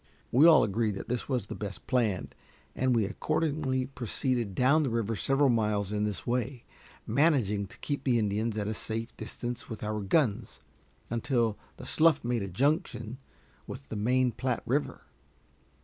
[0.31, 2.29] We all agreed that this was the best plan,
[2.75, 6.63] and we accordingly proceeded down the river several miles in this way,
[7.05, 10.59] managing to keep the Indians at a safe distance with our guns,
[11.11, 13.19] until the slough made a junction
[13.67, 15.03] with the main Platte River.